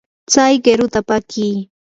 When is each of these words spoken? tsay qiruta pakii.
tsay 0.29 0.53
qiruta 0.63 0.99
pakii. 1.09 1.57